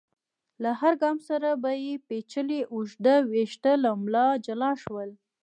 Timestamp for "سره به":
1.29-1.71